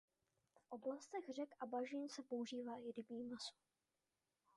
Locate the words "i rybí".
2.77-3.23